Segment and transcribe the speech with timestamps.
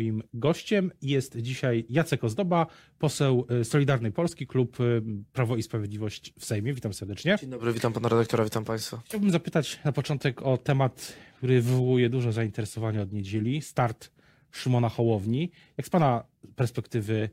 [0.00, 2.66] moim gościem jest dzisiaj Jacek Ozdoba,
[2.98, 6.74] poseł y, Solidarnej Polski, klub y, Prawo i Sprawiedliwość w Sejmie.
[6.74, 7.36] Witam serdecznie.
[7.40, 9.02] Dzień dobry, witam pana redaktora, witam państwa.
[9.04, 13.62] Chciałbym zapytać na początek o temat, który wywołuje duże zainteresowanie od niedzieli.
[13.62, 14.10] Start
[14.50, 15.50] Szymona Hołowni.
[15.76, 16.24] Jak z pana
[16.56, 17.30] perspektywy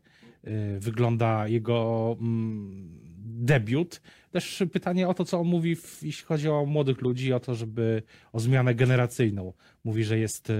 [0.48, 4.02] y, wygląda jego mm, debiut?
[4.32, 8.04] Też pytanie o to, co on mówi, jeśli chodzi o młodych ludzi, o to, żeby
[8.34, 9.54] o zmianę generacyjną.
[9.84, 10.52] Mówi, że jest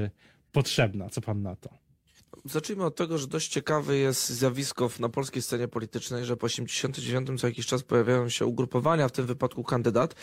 [0.52, 1.10] potrzebna.
[1.10, 1.87] Co pan na to?
[2.46, 7.42] Zacznijmy od tego, że dość ciekawe jest zjawisko na polskiej scenie politycznej, że po 89
[7.42, 10.16] co jakiś czas pojawiają się ugrupowania, w tym wypadku kandydat,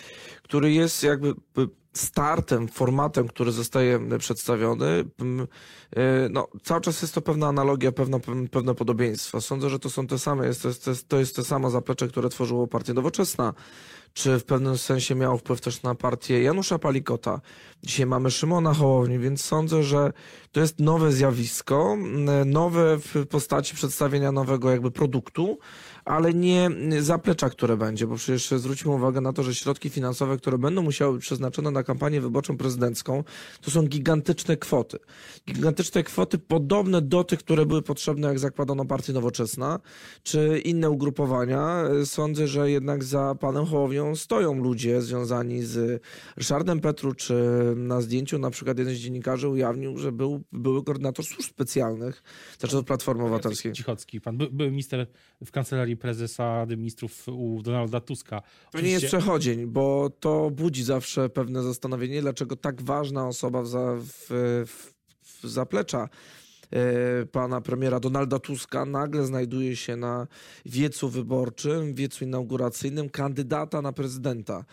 [0.43, 1.35] który jest jakby
[1.93, 5.05] startem, formatem, który zostaje przedstawiony.
[6.31, 9.41] No, cały czas jest to pewna analogia, pewne, pewne podobieństwo.
[9.41, 12.67] Sądzę, że to są te same, jest, to, jest, to jest samo zaplecze, które tworzyło
[12.67, 13.55] partię nowoczesna
[14.15, 17.41] czy w pewnym sensie miał wpływ też na partię Janusza Palikota.
[17.83, 20.13] Dzisiaj mamy Szymona Hołowni, więc sądzę, że
[20.53, 21.97] to jest nowe zjawisko,
[22.47, 25.59] nowe w postaci przedstawienia nowego jakby produktu,
[26.05, 26.71] ale nie
[27.01, 31.15] zaplecza, które będzie, bo przecież zwróćmy uwagę na to, że środki finansowe, które będą musiały
[31.15, 33.25] być przeznaczone na kampanię wyborczą prezydencką,
[33.61, 34.99] to są gigantyczne kwoty.
[35.47, 39.81] Gigantyczne kwoty podobne do tych, które były potrzebne, jak zakładano Partię Nowoczesna,
[40.23, 41.85] czy inne ugrupowania.
[42.05, 46.03] Sądzę, że jednak za panem Hołownią stoją ludzie związani z
[46.37, 47.35] Ryszardem Petru, czy
[47.77, 52.23] na zdjęciu na przykład jeden z dziennikarzy ujawnił, że był były koordynator służb specjalnych,
[52.59, 53.73] znaczy od Platformy Obywatelskiej.
[53.73, 55.07] Cichocki, pan by, był minister
[55.45, 58.37] w kancelarii prezesa Rady Ministrów u Donalda Tuska.
[58.39, 58.71] Oczywiście...
[58.73, 63.69] To nie jest przechodzień, bo to budzi zawsze pewne zastanowienie, dlaczego tak ważna osoba w,
[64.05, 66.09] w, w, zaplecza
[67.33, 70.27] pana premiera Donalda Tuska nagle znajduje się na
[70.67, 74.65] wiecu wyborczym, wiecu inauguracyjnym kandydata na prezydenta.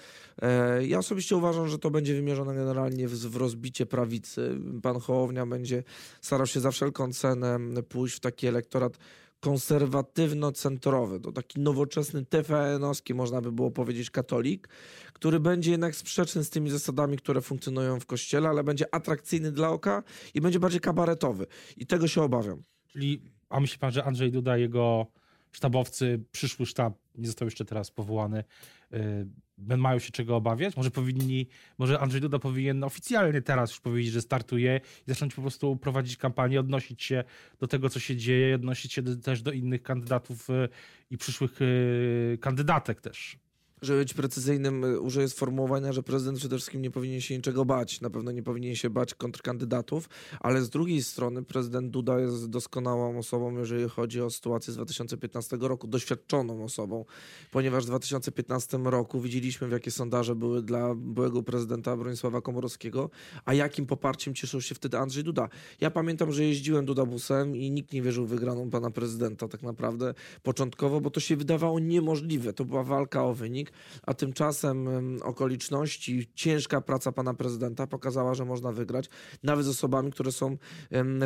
[0.41, 4.59] E, ja osobiście uważam, że to będzie wymierzone generalnie w rozbicie prawicy.
[4.83, 5.83] Pan Hołownia będzie
[6.21, 8.97] starał się za wszelką cenę pójść w taki elektorat
[9.41, 14.69] konserwatywno-centrowy, to taki nowoczesny TVN-owski, można by było powiedzieć, katolik,
[15.13, 19.69] który będzie jednak sprzeczny z tymi zasadami, które funkcjonują w kościele, ale będzie atrakcyjny dla
[19.69, 20.03] oka
[20.33, 21.47] i będzie bardziej kabaretowy.
[21.77, 22.63] I tego się obawiam.
[22.87, 25.07] Czyli, a myśli pan, że Andrzej Duda, jego
[25.51, 28.43] sztabowcy, przyszły sztab, nie został jeszcze teraz powołany,
[28.91, 29.27] yy,
[29.67, 30.77] mają się czego obawiać?
[30.77, 35.41] Może powinni, może Andrzej Duda powinien oficjalnie teraz już powiedzieć, że startuje i zacząć po
[35.41, 37.23] prostu prowadzić kampanię, odnosić się
[37.59, 40.69] do tego, co się dzieje, odnosić się do, też do innych kandydatów yy,
[41.09, 43.40] i przyszłych yy, kandydatek też
[43.81, 48.01] żeby być precyzyjnym, y, użyję sformułowania, że prezydent przede wszystkim nie powinien się niczego bać.
[48.01, 50.09] Na pewno nie powinien się bać kontrkandydatów,
[50.39, 55.57] ale z drugiej strony prezydent Duda jest doskonałą osobą, jeżeli chodzi o sytuację z 2015
[55.61, 57.05] roku, doświadczoną osobą,
[57.51, 63.09] ponieważ w 2015 roku widzieliśmy, jakie sondaże były dla byłego prezydenta Bronisława Komorowskiego,
[63.45, 65.49] a jakim poparciem cieszył się wtedy Andrzej Duda.
[65.79, 69.63] Ja pamiętam, że jeździłem Duda busem i nikt nie wierzył w wygraną pana prezydenta tak
[69.63, 72.53] naprawdę początkowo, bo to się wydawało niemożliwe.
[72.53, 73.70] To była walka o wynik
[74.03, 74.87] a tymczasem
[75.23, 79.09] okoliczności, ciężka praca pana prezydenta pokazała, że można wygrać,
[79.43, 80.57] nawet z osobami, które są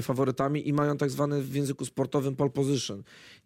[0.01, 3.03] faworytami i mają tak zwany w języku sportowym pole position.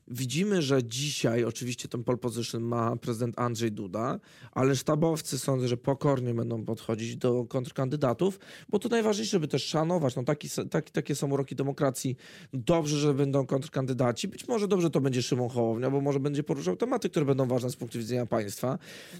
[0.10, 4.20] Widzimy, że dzisiaj oczywiście ten pole position ma prezydent Andrzej Duda,
[4.52, 10.16] ale sztabowcy sądzę, że pokornie będą podchodzić do kontrkandydatów, bo to najważniejsze, żeby też szanować.
[10.16, 12.16] No taki, taki, takie są uroki demokracji.
[12.54, 14.28] Dobrze, że będą kontrkandydaci.
[14.28, 17.70] Być może dobrze to będzie Szymon Hołownia, bo może będzie poruszał tematy, które będą ważne
[17.70, 18.78] z punktu widzenia państwa.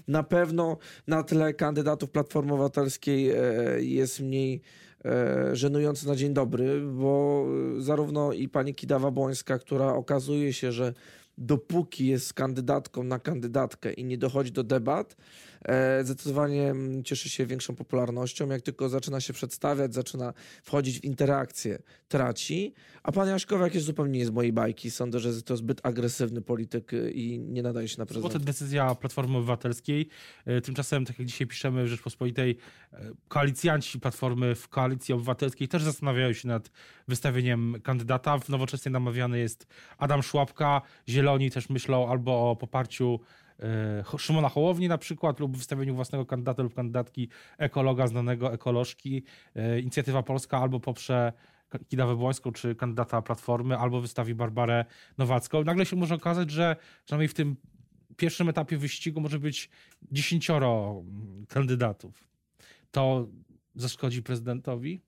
[0.08, 3.36] Na pewno na tle kandydatów Platformy Obywatelskiej e,
[3.78, 4.60] jest mniej
[5.52, 7.46] żenujący na dzień dobry, bo
[7.78, 10.94] zarówno i pani Kidawa-Błońska, która okazuje się, że
[11.40, 15.16] dopóki jest kandydatką na kandydatkę i nie dochodzi do debat,
[15.62, 16.74] e, zdecydowanie
[17.04, 18.48] cieszy się większą popularnością.
[18.48, 22.74] Jak tylko zaczyna się przedstawiać, zaczyna wchodzić w interakcję, traci.
[23.02, 24.90] A pan Jaśkowiak jest zupełnie nie z mojej bajki.
[24.90, 28.38] Sądzę, że to zbyt agresywny polityk i nie nadaje się na prezydenta.
[28.38, 30.08] To decyzja Platformy Obywatelskiej.
[30.46, 32.56] E, tymczasem, tak jak dzisiaj piszemy w Rzeczpospolitej,
[32.92, 36.70] e, koalicjanci Platformy w Koalicji Obywatelskiej też zastanawiają się nad
[37.08, 38.38] wystawieniem kandydata.
[38.38, 39.66] W nowoczesnej namawiany jest
[39.98, 43.20] Adam Szłapka, Zielony oni też myślą albo o poparciu
[43.60, 47.28] e, Szymona Hołowni na przykład lub wystawieniu własnego kandydata lub kandydatki
[47.58, 49.22] ekologa, znanego ekolożki.
[49.54, 51.32] E, Inicjatywa Polska albo poprze
[51.88, 54.84] Kidawę Błońską czy kandydata Platformy, albo wystawi Barbarę
[55.18, 55.64] Nowacką.
[55.64, 57.56] Nagle się może okazać, że przynajmniej w tym
[58.16, 59.70] pierwszym etapie wyścigu może być
[60.12, 61.02] dziesięcioro
[61.48, 62.28] kandydatów.
[62.90, 63.28] To
[63.74, 65.00] zaszkodzi prezydentowi?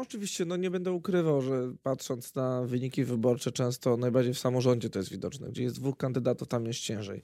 [0.00, 4.98] Oczywiście, no nie będę ukrywał, że patrząc na wyniki wyborcze, często najbardziej w samorządzie to
[4.98, 5.48] jest widoczne.
[5.48, 7.22] Gdzie jest dwóch kandydatów, tam jest ciężej.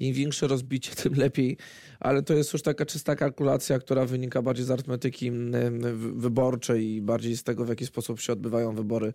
[0.00, 1.56] Im większe rozbicie, tym lepiej,
[2.00, 5.30] ale to jest już taka czysta kalkulacja, która wynika bardziej z arytmetyki
[6.14, 9.12] wyborczej i bardziej z tego, w jaki sposób się odbywają wybory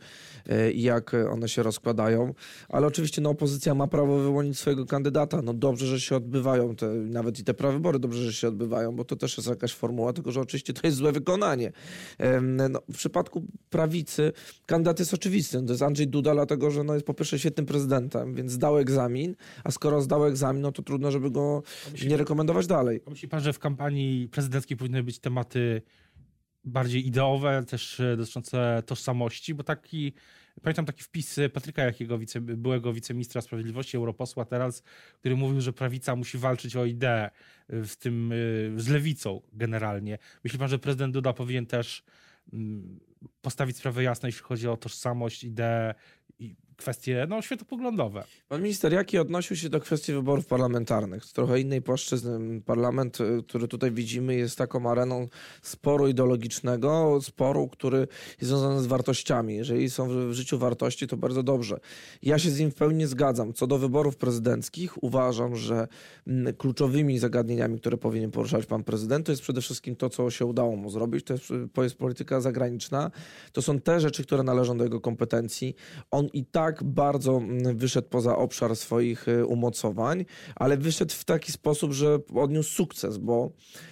[0.49, 2.33] e, i jak one się rozkładają.
[2.69, 5.41] Ale oczywiście no, opozycja ma prawo wyłonić swojego kandydata.
[5.41, 9.05] No dobrze, że się odbywają te, nawet i te prawybory, dobrze, że się odbywają, bo
[9.05, 11.71] to też jest jakaś formuła, tylko że oczywiście to jest złe wykonanie.
[12.41, 14.31] No, przypadku prawicy
[14.65, 15.63] kandydat jest oczywisty.
[15.65, 19.35] To jest Andrzej Duda, dlatego że no, jest po pierwsze świetnym prezydentem, więc zdał egzamin,
[19.63, 23.01] a skoro zdał egzamin, no to trudno, żeby go myśli, nie rekomendować dalej.
[23.07, 25.81] Myśli pan, że w kampanii prezydenckiej powinny być tematy
[26.63, 30.13] bardziej ideowe, też e, dotyczące tożsamości, bo taki,
[30.61, 34.83] pamiętam taki wpis Patryka Jakiego, wice, byłego wiceministra sprawiedliwości, europosła teraz,
[35.19, 37.29] który mówił, że prawica musi walczyć o ideę
[37.69, 38.35] w tym, e,
[38.79, 40.17] z lewicą generalnie.
[40.43, 42.03] Myśli pan, że prezydent Duda powinien też
[43.41, 45.93] postawić sprawę jasno, jeśli chodzi o tożsamość, ideę
[46.39, 48.23] i kwestie no, światopoglądowe.
[48.49, 51.25] Pan minister Jaki odnosił się do kwestii wyborów parlamentarnych.
[51.25, 52.61] Z trochę innej płaszczyzny.
[52.61, 55.27] Parlament, y, który tutaj widzimy, jest taką areną
[55.61, 59.55] sporu ideologicznego, sporu, który jest związany z wartościami.
[59.55, 61.79] Jeżeli są w życiu wartości, to bardzo dobrze.
[62.23, 63.53] Ja się z nim w pełni zgadzam.
[63.53, 65.87] Co do wyborów prezydenckich, uważam, że
[66.27, 70.45] mm, kluczowymi zagadnieniami, które powinien poruszać pan prezydent, to jest przede wszystkim to, co się
[70.45, 71.25] udało mu zrobić.
[71.25, 73.11] To jest, to jest polityka zagraniczna.
[73.51, 75.75] To są te rzeczy, które należą do jego kompetencji.
[76.11, 80.25] On i tak tak bardzo mm, wyszedł poza obszar swoich y, umocowań,
[80.55, 83.51] ale wyszedł w taki sposób, że odniósł sukces, bo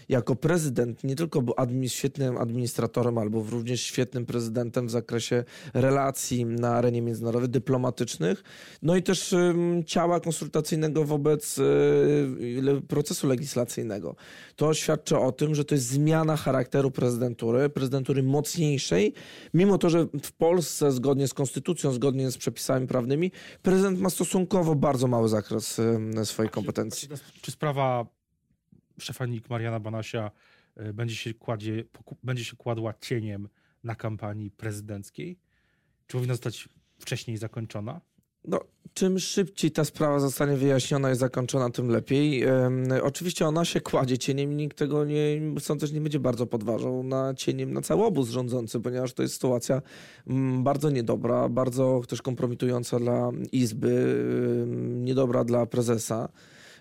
[0.10, 1.54] jako prezydent nie tylko był
[1.88, 5.44] świetnym administratorem, albo również świetnym prezydentem w zakresie
[5.74, 8.44] relacji na arenie międzynarodowej, dyplomatycznych,
[8.82, 9.36] no i też
[9.86, 14.16] ciała konsultacyjnego wobec y, procesu legislacyjnego.
[14.56, 19.14] To świadczy o tym, że to jest zmiana charakteru prezydentury, prezydentury mocniejszej,
[19.54, 23.32] mimo to, że w Polsce zgodnie z konstytucją, zgodnie z przepisami prawnymi,
[23.62, 25.82] prezydent ma stosunkowo bardzo mały zakres
[26.24, 27.10] swojej kompetencji.
[27.42, 28.06] Czy sprawa
[29.00, 30.32] szefanik Mariana Banasia
[30.76, 31.84] e, będzie się, kładzie,
[32.24, 33.50] będzie się kładła cieniem
[33.84, 35.40] na kampanii prezydenckiej?
[36.08, 36.70] Czy powinna zostać
[37.00, 38.02] wcześniej zakończona?
[38.50, 38.60] No,
[38.94, 42.44] czym szybciej ta sprawa zostanie wyjaśniona i zakończona, tym lepiej.
[43.04, 47.34] oczywiście ona się kładzie cieniem nikt tego nie, sądzę, że nie będzie bardzo podważał na
[47.34, 49.82] cieniem na cały obóz rządzący, ponieważ to jest sytuacja
[50.28, 54.16] mm, bardzo niedobra, bardzo też kompromitująca dla Izby,
[54.96, 56.30] niedobra dla prezesa.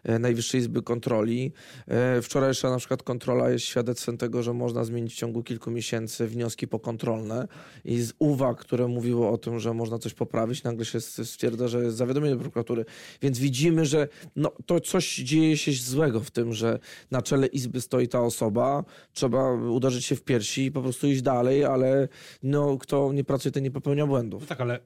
[0.09, 1.53] E, Najwyższej Izby Kontroli.
[1.87, 6.27] E, wczorajsza na przykład kontrola jest świadectwem tego, że można zmienić w ciągu kilku miesięcy
[6.27, 7.49] wnioski pokontrolne
[7.85, 11.85] i z uwag, które mówiły o tym, że można coś poprawić, nagle się stwierdza, że
[11.85, 12.85] jest zawiadomienie do prokuratury.
[13.23, 16.79] Więc widzimy, że no, to coś dzieje się złego w tym, że
[17.11, 21.23] na czele Izby stoi ta osoba, trzeba uderzyć się w piersi i po prostu iść
[21.23, 22.09] dalej, ale
[22.43, 24.41] no, kto nie pracuje, ten nie popełnia błędów.
[24.43, 24.81] No tak, ale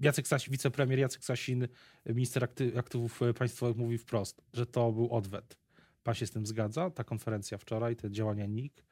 [0.00, 1.68] Jacek Sasin, wicepremier Jacek Sasin,
[2.06, 5.56] minister aktywów państwowych mówi wprost, że to był odwet.
[6.02, 6.90] Pan się z tym zgadza?
[6.90, 8.84] Ta konferencja wczoraj, te działania NIK?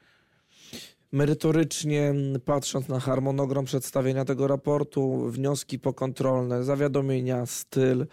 [1.13, 2.15] Merytorycznie
[2.45, 8.07] patrząc na harmonogram przedstawienia tego raportu, wnioski pokontrolne, zawiadomienia, styl,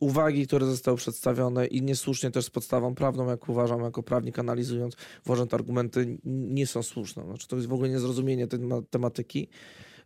[0.00, 4.96] uwagi, które zostały przedstawione i niesłusznie też z podstawą prawną, jak uważam, jako prawnik analizując,
[5.26, 7.24] uważam, te argumenty nie są słuszne.
[7.24, 8.60] Znaczy, to jest w ogóle niezrozumienie tej
[8.90, 9.48] tematyki.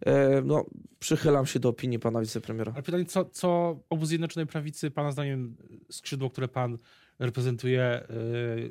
[0.00, 0.64] E, no,
[0.98, 2.72] przychylam się do opinii pana wicepremiera.
[2.72, 5.56] Ale pytanie, co, co obóz Zjednoczonej Prawicy, pana zdaniem,
[5.90, 6.78] skrzydło, które pan
[7.18, 8.06] reprezentuje, e,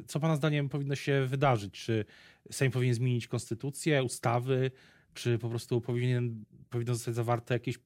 [0.08, 1.74] co pana zdaniem powinno się wydarzyć?
[1.74, 2.06] Czy
[2.52, 4.72] Sejm powinien zmienić konstytucję, ustawy,
[5.14, 7.80] czy po prostu powinien, powinno zostać zawarte jakieś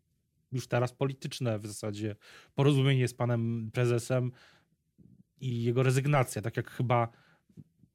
[0.52, 2.16] już teraz polityczne w zasadzie
[2.56, 4.32] porozumienie z panem prezesem
[5.42, 7.10] i jego rezygnacja, tak jak chyba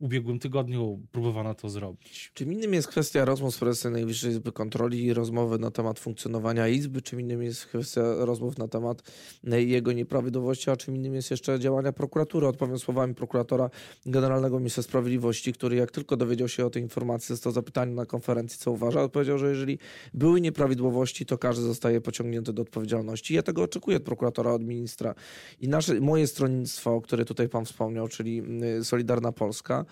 [0.03, 2.31] ubiegłym tygodniu próbowano to zrobić.
[2.35, 6.69] Czym innym jest kwestia rozmów z prezesem Najwyższej Izby Kontroli i rozmowy na temat funkcjonowania
[6.69, 9.03] Izby, czym innym jest kwestia rozmów na temat
[9.45, 12.47] jego nieprawidłowości, a czym innym jest jeszcze działania prokuratury.
[12.47, 13.71] Odpowiem słowami prokuratora
[14.07, 18.59] generalnego ministra sprawiedliwości, który jak tylko dowiedział się o tej informacji, został zapytany na konferencji,
[18.59, 19.79] co uważa, odpowiedział, że jeżeli
[20.15, 23.35] były nieprawidłowości, to każdy zostaje pociągnięty do odpowiedzialności.
[23.35, 25.15] Ja tego oczekuję od prokuratora, od ministra.
[25.61, 28.43] I nasze, moje stronnictwo, o które tutaj pan wspomniał, czyli
[28.83, 29.85] Solidarna Polska,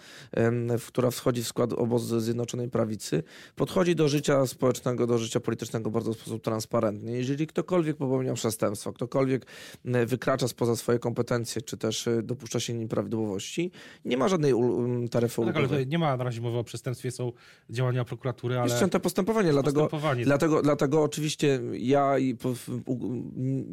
[0.87, 3.23] która wchodzi w skład obozu Zjednoczonej Prawicy,
[3.57, 7.12] podchodzi do życia społecznego, do życia politycznego bardzo w sposób transparentny.
[7.12, 9.47] Jeżeli ktokolwiek popełnia przestępstwo, ktokolwiek
[10.07, 13.71] wykracza spoza swoje kompetencje, czy też e, dopuszcza się nieprawidłowości,
[14.04, 14.52] nie ma żadnej
[15.11, 17.33] taryfy tak, ale nie ma na razie mowy o przestępstwie, są
[17.71, 18.64] działania prokuratury, ale...
[18.64, 20.25] Jest wszczęte postępowanie, dlatego, postępowanie.
[20.25, 22.14] Dlatego, dlatego oczywiście ja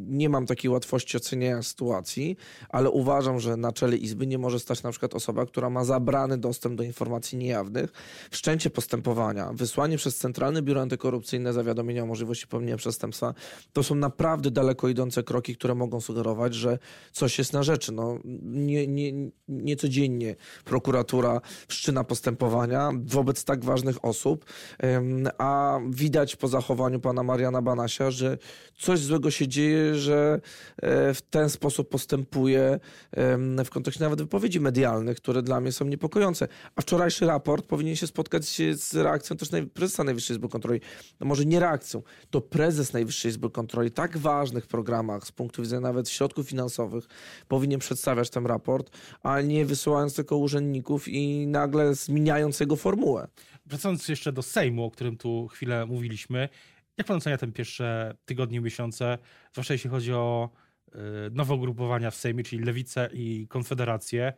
[0.07, 2.37] nie mam takiej łatwości oceniania sytuacji,
[2.69, 6.16] ale uważam, że na czele Izby nie może stać na przykład osoba, która ma zabrać
[6.37, 7.91] dostęp do informacji niejawnych,
[8.31, 13.33] wszczęcie postępowania, wysłanie przez Centralne Biuro Antykorupcyjne zawiadomienia o możliwości popełnienia przestępstwa,
[13.73, 16.79] to są naprawdę daleko idące kroki, które mogą sugerować, że
[17.11, 17.91] coś jest na rzeczy.
[17.91, 19.11] No, nie, nie,
[19.47, 24.45] nie codziennie prokuratura wszczyna postępowania wobec tak ważnych osób,
[25.37, 28.37] a widać po zachowaniu pana Mariana Banasia, że
[28.79, 30.41] coś złego się dzieje, że
[30.77, 32.79] e, w ten sposób postępuje
[33.65, 36.47] w kontekście nawet wypowiedzi medialnych, które dla mnie są niepokojące.
[36.75, 40.81] A wczorajszy raport powinien się spotkać się z reakcją też prezesa Najwyższej Izby Kontroli.
[41.19, 45.81] No może nie reakcją, to prezes Najwyższej Izby Kontroli tak ważnych programach z punktu widzenia
[45.81, 47.07] nawet środków finansowych
[47.47, 53.27] powinien przedstawiać ten raport, a nie wysyłając tylko urzędników i nagle zmieniając jego formułę.
[53.65, 56.49] Wracając jeszcze do Sejmu, o którym tu chwilę mówiliśmy,
[56.97, 59.17] jak pan ocenia te pierwsze tygodnie, miesiące,
[59.51, 60.49] zwłaszcza jeśli chodzi o
[60.87, 60.99] y,
[61.31, 64.33] nowe ugrupowania w Sejmie, czyli Lewicę i Konfederację?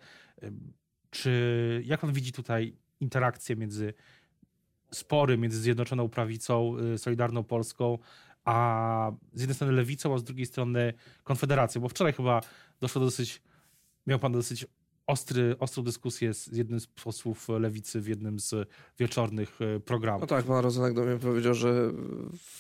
[1.10, 3.94] Czy jak pan widzi tutaj interakcję między
[4.92, 7.98] spory między Zjednoczoną Prawicą, y, Solidarną Polską,
[8.46, 11.82] a z jednej strony Lewicą, a z drugiej strony Konfederacją?
[11.82, 12.42] Bo wczoraj chyba
[12.80, 13.42] doszło do dosyć,
[14.08, 14.66] miał pan dosyć
[15.10, 20.22] ostry, ostrą dyskusję z jednym z posłów lewicy w jednym z wieczornych e, programów.
[20.22, 21.92] No tak, pan Rozenek do mnie powiedział, że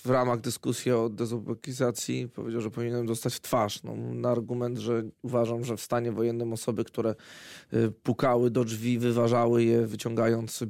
[0.03, 3.83] w ramach dyskusji o dezubekizacji powiedział, że powinienem dostać w twarz.
[3.83, 8.99] No, na argument, że uważam, że w stanie wojennym osoby, które e, pukały do drzwi,
[8.99, 10.63] wyważały je, wyciągając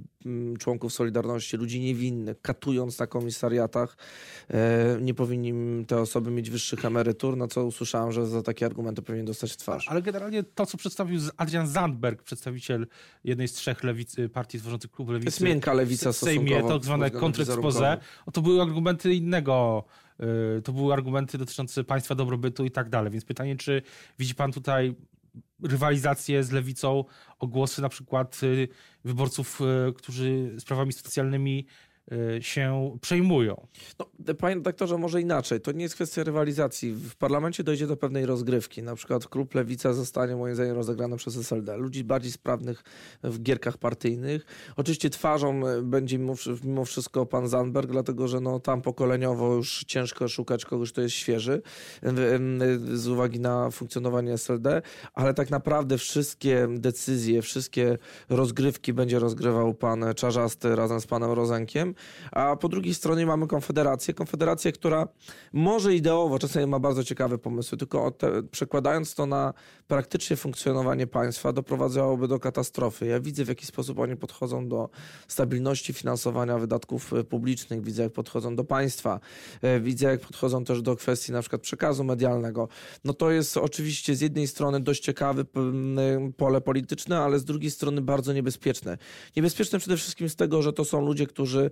[0.59, 3.98] członków Solidarności, ludzi niewinnych, katując na komisariatach,
[4.50, 9.01] e, nie powinni te osoby mieć wyższych emerytur, na co usłyszałem, że za takie argumenty
[9.01, 9.88] powinien dostać w twarz.
[9.88, 12.88] Ale generalnie to, co przedstawił Adrian Zandberg, przedstawiciel
[13.23, 15.25] jednej z trzech lewicy, partii tworzących klub lewicy.
[15.25, 17.97] To jest miękka lewica w Sejmie, tak zwane kontrexpose.
[18.33, 19.85] To były argumenty innego,
[20.57, 23.11] y, to były argumenty dotyczące państwa dobrobytu i tak dalej.
[23.11, 23.81] Więc pytanie, czy
[24.19, 24.95] widzi pan tutaj
[25.63, 27.05] rywalizację z lewicą
[27.39, 28.67] o głosy na przykład y,
[29.05, 31.65] wyborców, y, którzy sprawami socjalnymi
[32.42, 33.68] się przejmują.
[34.00, 35.62] No, panie doktorze, może inaczej.
[35.62, 36.92] To nie jest kwestia rywalizacji.
[36.94, 38.84] W parlamencie dojdzie do pewnej rozgrywki.
[38.84, 41.78] Na przykład klub Lewica zostanie moim zdaniem rozegrany przez SLD.
[41.78, 42.84] Ludzi bardziej sprawnych
[43.24, 44.46] w gierkach partyjnych.
[44.75, 46.20] Oczywiście twarzą e, będzie
[46.63, 51.16] mimo wszystko pan Zandberg, dlatego że no, tam pokoleniowo już ciężko szukać kogoś, kto jest
[51.16, 51.62] świeży
[52.94, 54.82] z uwagi na funkcjonowanie SLD,
[55.13, 57.98] ale tak naprawdę wszystkie decyzje, wszystkie
[58.30, 61.96] rozgrywki będzie rozgrywał pan Czarzasty razem z panem Rozenkiem
[62.32, 64.13] a po drugiej stronie mamy Konfederację.
[64.13, 65.08] Konfederację, która
[65.53, 69.53] może ideowo czasami ma bardzo ciekawe pomysły, tylko te, przekładając to na
[69.88, 73.06] praktycznie funkcjonowanie państwa, doprowadzałoby do katastrofy.
[73.06, 74.89] Ja widzę, w jaki sposób oni podchodzą do
[75.27, 79.20] stabilności finansowania wydatków e, publicznych, widzę, jak podchodzą do państwa,
[79.62, 82.68] e, widzę, jak podchodzą też do kwestii na przykład przekazu medialnego.
[83.03, 85.44] No to jest oczywiście z jednej strony dość ciekawe
[86.38, 88.98] pole polityczne, ale z drugiej strony bardzo niebezpieczne.
[89.36, 91.72] Niebezpieczne przede wszystkim z tego, że to są ludzie, którzy E,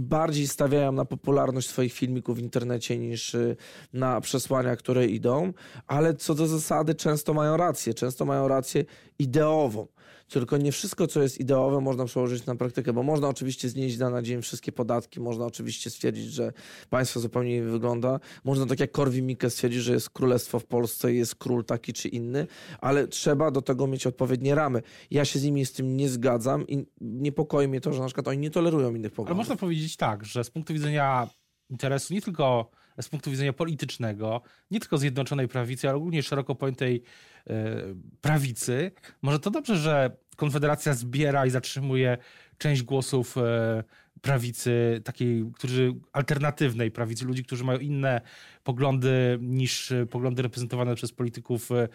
[0.00, 3.56] bardziej stawiają na popularność swoich filmików w internecie niż e,
[3.92, 5.52] na przesłania, które idą,
[5.86, 7.94] ale co do zasady często mają rację.
[7.94, 8.84] Często mają rację
[9.18, 9.86] ideową.
[10.30, 14.10] Tylko nie wszystko, co jest ideowe, można przełożyć na praktykę, bo można oczywiście znieść na,
[14.10, 16.52] na dzień wszystkie podatki, można oczywiście stwierdzić, że
[16.90, 18.20] państwo zupełnie nie wygląda.
[18.44, 22.08] Można tak jak Korwin-Mikke stwierdzić, że jest królestwo w Polsce i jest król taki czy
[22.08, 22.46] inny,
[22.80, 24.82] ale trzeba do tego mieć odpowiednie ramy.
[25.10, 28.28] Ja się z nimi z tym nie zgadzam i niepokoi mnie to, że na przykład
[28.28, 29.30] oni nie tolerują innych poglądów.
[29.30, 31.28] Ale można powiedzieć tak, że z punktu widzenia
[31.70, 32.70] interesu nie tylko
[33.02, 37.02] z punktu widzenia politycznego, nie tylko Zjednoczonej Prawicy, ale ogólnie szeroko pojętej
[37.46, 37.76] e,
[38.20, 38.92] prawicy.
[39.22, 42.18] Może to dobrze, że Konfederacja zbiera i zatrzymuje
[42.58, 43.84] część głosów e,
[44.20, 48.20] prawicy, takiej, którzy alternatywnej prawicy, ludzi, którzy mają inne
[48.64, 51.88] poglądy niż poglądy reprezentowane przez polityków e,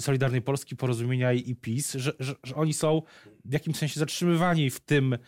[0.00, 3.02] Solidarnej Polski, Porozumienia i PiS, że, że, że, oni są
[3.44, 5.18] w jakimś sensie zatrzymywani w tym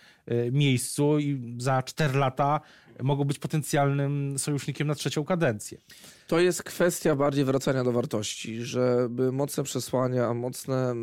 [0.52, 2.60] miejscu i za cztery lata
[3.02, 5.78] mogą być potencjalnym sojusznikiem na trzecią kadencję.
[6.26, 10.94] To jest kwestia bardziej wracania do wartości, żeby mocne przesłania, mocne e,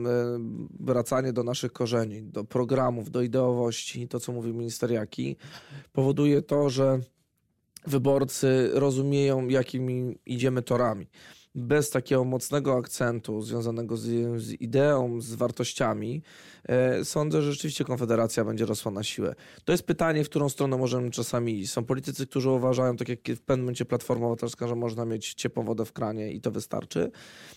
[0.79, 5.35] wracanie do naszych korzeni, do programów, do ideowości, to co mówił minister Jaki,
[5.93, 6.99] powoduje to, że
[7.87, 11.07] wyborcy rozumieją, jakimi idziemy torami
[11.59, 14.05] bez takiego mocnego akcentu związanego z,
[14.41, 16.21] z ideą, z wartościami,
[16.63, 19.35] e, sądzę, że rzeczywiście Konfederacja będzie rosła na siłę.
[19.65, 21.71] To jest pytanie, w którą stronę możemy czasami iść.
[21.71, 25.63] Są politycy, którzy uważają, tak jak w pewnym momencie Platforma Obywatelska, że można mieć ciepłą
[25.63, 27.11] wodę w kranie i to wystarczy.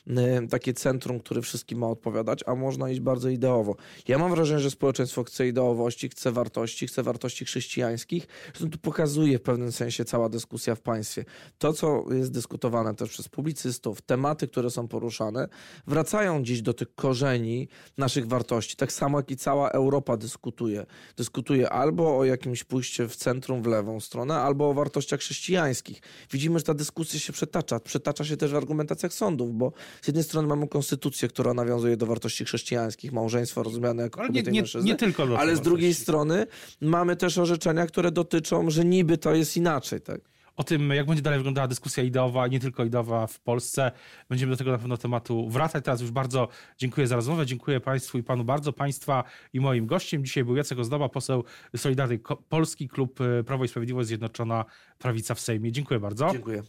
[0.07, 3.77] E, takie centrum, które wszystkim ma odpowiadać, a można iść bardzo ideowo.
[4.09, 8.27] Ja mam wrażenie, że społeczeństwo chce ideowości, chce wartości, chce wartości chrześcijańskich.
[8.45, 11.25] Zresztą tu pokazuje w pewnym sensie cała dyskusja w państwie.
[11.59, 15.49] To, co jest dyskutowane też przez publicystów, artystów, tematy, które są poruszane,
[15.87, 17.69] wracają dziś do tych korzeni
[17.99, 18.77] naszych wartości.
[18.77, 20.87] Tak samo jak i cała Europa dyskutuje.
[21.17, 26.01] Dyskutuje albo o jakimś pójście w centrum, w lewą stronę, albo o wartościach chrześcijańskich.
[26.31, 27.81] Widzimy, że ta dyskusja się przetacza.
[27.81, 29.73] Przetacza się też w argumentacjach sądów, bo
[30.03, 34.33] z jednej strony mamy konstytucję, która nawiązuje do wartości chrześcijańskich, małżeństwo rozumiane jako Ale nie,
[34.33, 34.91] kobiety i nie, mężczyzny.
[34.91, 36.47] nie tylko Ale z drugiej strony
[36.81, 40.01] mamy też orzeczenia, które dotyczą, że niby to jest inaczej.
[40.01, 40.32] Tak?
[40.57, 43.93] O tym, jak będzie dalej wyglądała dyskusja ideowa, nie tylko ideowa w Polsce.
[44.29, 45.85] Będziemy do tego na pewno tematu wracać.
[45.85, 47.47] Teraz już bardzo dziękuję za rozmowę.
[47.47, 48.73] Dziękuję Państwu i Panu bardzo.
[48.73, 51.45] Państwa i moim gościem dzisiaj był Jacek Ozdoba, poseł
[51.77, 54.65] Solidarny Ko- Polski Klub e, Prawo i Sprawiedliwość Zjednoczona
[54.99, 55.73] Prawica w Sejmie.
[55.73, 56.29] Dziękuję bardzo.
[56.33, 56.63] Dziękuję.